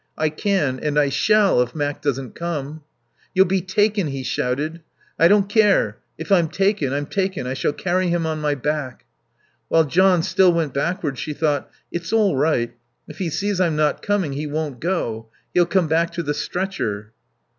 "I 0.17 0.29
can. 0.29 0.79
And 0.79 0.97
I 0.97 1.09
shall, 1.09 1.61
if 1.61 1.75
Mac 1.75 2.01
doesn't 2.01 2.33
come." 2.33 2.81
"You'll 3.35 3.45
be 3.45 3.61
taken," 3.61 4.07
he 4.07 4.23
shouted. 4.23 4.81
"I 5.19 5.27
don't 5.27 5.47
care. 5.47 5.99
If 6.17 6.31
I'm 6.31 6.47
taken, 6.49 6.91
I'm 6.91 7.05
taken. 7.05 7.45
I 7.45 7.53
shall 7.53 7.71
carry 7.73 8.07
him 8.07 8.25
on 8.25 8.41
my 8.41 8.55
back." 8.55 9.05
While 9.67 9.83
John 9.83 10.23
still 10.23 10.51
went 10.51 10.73
backwards 10.73 11.19
she 11.19 11.33
thought: 11.33 11.69
It's 11.91 12.11
all 12.11 12.35
right. 12.35 12.73
If 13.07 13.19
he 13.19 13.29
sees 13.29 13.61
I'm 13.61 13.75
not 13.75 14.01
coming 14.01 14.33
he 14.33 14.47
won't 14.47 14.79
go. 14.79 15.27
He'll 15.53 15.67
come 15.67 15.87
back 15.87 16.11
to 16.13 16.23
the 16.23 16.33
stretcher. 16.33 17.13